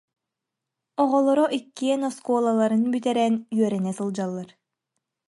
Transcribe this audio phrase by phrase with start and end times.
[1.01, 4.49] Оҕолоро иккиэн оскуолаларын бүтэрэн, үөрэнэ сылдьаллар